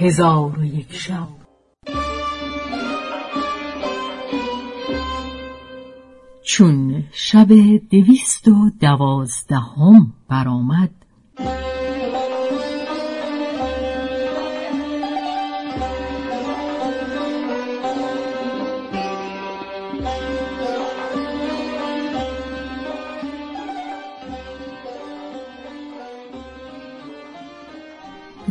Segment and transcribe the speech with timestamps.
[0.00, 1.28] هزار و یک شب.
[6.42, 7.48] چون شب
[7.90, 10.90] دویست و دوازدهم برآمد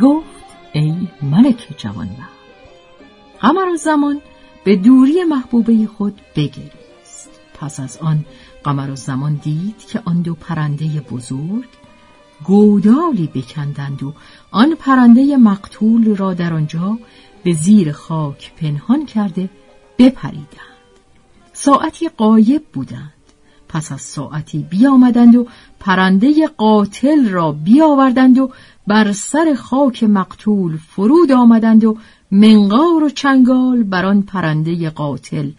[0.02, 0.39] گفت
[0.72, 2.40] ای ملک جوانمرد
[3.40, 4.20] قمر زمان
[4.64, 7.30] به دوری محبوبه خود بگریست.
[7.54, 8.24] پس از آن
[8.64, 11.68] قمر زمان دید که آن دو پرنده بزرگ
[12.44, 14.14] گودالی بکندند و
[14.50, 16.98] آن پرنده مقتول را در آنجا
[17.44, 19.50] به زیر خاک پنهان کرده
[19.98, 20.46] بپریدند.
[21.52, 23.12] ساعتی قایب بودند.
[23.68, 25.46] پس از ساعتی بیامدند و
[25.80, 28.50] پرنده قاتل را بیاوردند و
[28.90, 31.96] بر سر خاک مقتول فرود آمدند و
[32.30, 35.50] منقار و چنگال بر آن پرنده قاتل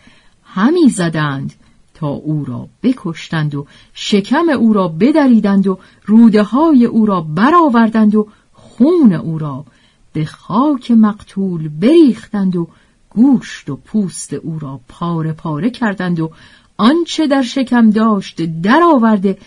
[0.44, 1.54] همی زدند
[1.94, 8.16] تا او را بکشتند و شکم او را بدریدند و روده های او را برآوردند
[8.16, 9.66] و خون او را
[10.14, 12.68] به خاک مقتول بریختند و
[13.10, 16.32] گوشت و پوست او را پاره پاره کردند و
[16.78, 19.38] آنچه در شکم داشت درآورده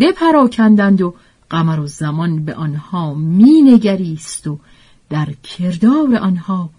[0.00, 1.14] بپراکندند و
[1.50, 4.58] قمر و زمان به آنها مینگریست و
[5.10, 6.70] در کردار آنها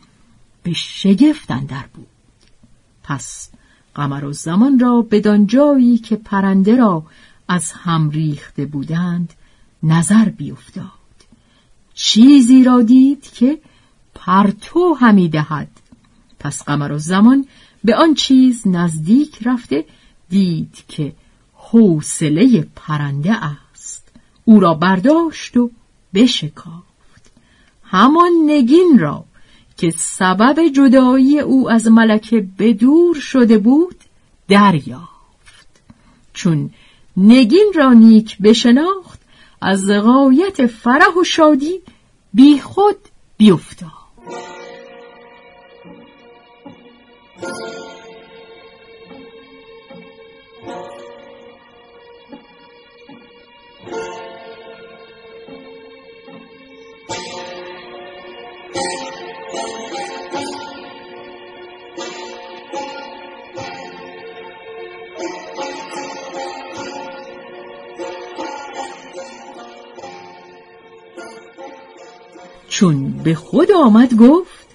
[0.63, 2.07] به شگفت اندر بود.
[3.03, 3.49] پس
[3.95, 7.03] قمر و زمان را بدان جایی که پرنده را
[7.47, 9.33] از هم ریخته بودند
[9.83, 10.85] نظر بیفتاد.
[11.93, 13.59] چیزی را دید که
[14.15, 15.69] پرتو همی دهد.
[16.39, 17.45] پس قمر و زمان
[17.83, 19.85] به آن چیز نزدیک رفته
[20.29, 21.13] دید که
[21.53, 23.64] حوصله پرنده است.
[24.45, 25.71] او را برداشت و
[26.13, 27.31] بشکافت.
[27.83, 29.25] همان نگین را
[29.77, 33.95] که سبب جدایی او از ملکه بدور شده بود
[34.47, 35.67] دریافت.
[36.33, 36.69] چون
[37.17, 39.21] نگین را نیک بشناخت
[39.61, 41.81] از غایت فرح و شادی
[42.33, 42.97] بی خود
[43.37, 43.91] بیفتاد.
[72.75, 74.67] چون به خود آمد گفت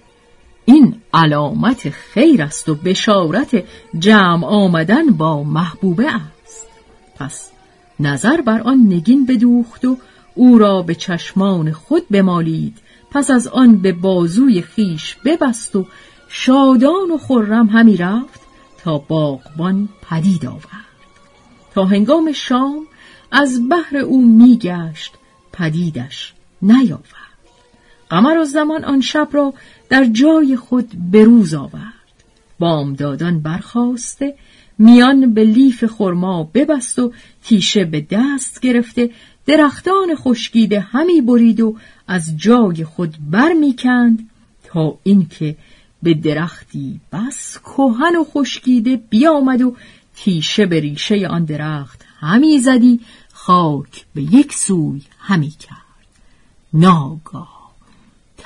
[0.64, 3.64] این علامت خیر است و بشارت
[3.98, 6.66] جمع آمدن با محبوبه است.
[7.18, 7.50] پس
[8.00, 9.96] نظر بر آن نگین بدوخت و
[10.34, 12.78] او را به چشمان خود بمالید.
[13.10, 15.86] پس از آن به بازوی خیش ببست و
[16.28, 18.40] شادان و خرم همی رفت
[18.78, 20.90] تا باغبان پدید آورد.
[21.74, 22.86] تا هنگام شام
[23.32, 25.14] از بحر او میگشت
[25.52, 27.29] پدیدش نیاورد.
[28.10, 29.54] قمر و زمان آن شب را
[29.88, 31.94] در جای خود بروز آورد.
[32.58, 34.34] بامدادان برخواسته
[34.78, 37.12] میان به لیف خرما ببست و
[37.44, 39.10] تیشه به دست گرفته
[39.46, 41.76] درختان خشکیده همی برید و
[42.08, 44.28] از جای خود بر می‌کند
[44.64, 45.56] تا اینکه
[46.02, 49.76] به درختی بس کهن و خشکیده بیامد و
[50.14, 53.00] تیشه به ریشه آن درخت همی زدی
[53.32, 55.76] خاک به یک سوی همی کرد.
[56.72, 57.59] ناگاه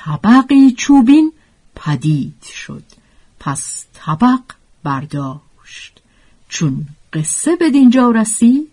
[0.05, 1.33] طبقی چوبین
[1.75, 2.83] پدید شد.
[3.39, 4.41] پس طبق
[4.83, 6.01] برداشت.
[6.49, 8.71] چون قصه به دینجا رسید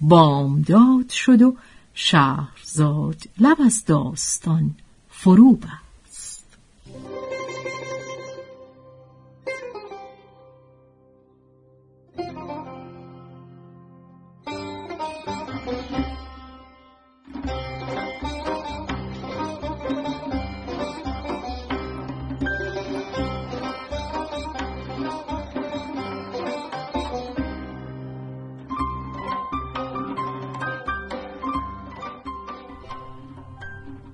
[0.00, 1.56] بامداد شد و
[1.94, 4.74] شهرزاد لب از داستان
[5.10, 5.87] فرو بست